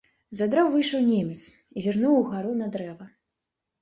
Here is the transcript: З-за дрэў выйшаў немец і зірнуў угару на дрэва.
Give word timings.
З-за 0.35 0.45
дрэў 0.53 0.69
выйшаў 0.75 1.03
немец 1.11 1.37
і 1.77 1.85
зірнуў 1.89 2.19
угару 2.25 2.57
на 2.63 2.73
дрэва. 2.77 3.05